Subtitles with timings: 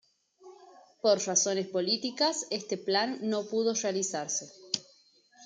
[1.03, 4.45] Por razones políticas, este plan no pudo realizarse.